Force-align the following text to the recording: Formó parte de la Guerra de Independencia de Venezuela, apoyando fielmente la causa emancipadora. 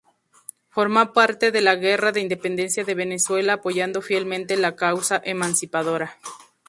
Formó 0.71 1.13
parte 1.13 1.51
de 1.51 1.61
la 1.61 1.75
Guerra 1.75 2.11
de 2.11 2.21
Independencia 2.21 2.83
de 2.83 2.95
Venezuela, 2.95 3.53
apoyando 3.53 4.01
fielmente 4.01 4.57
la 4.57 4.75
causa 4.75 5.21
emancipadora. 5.23 6.17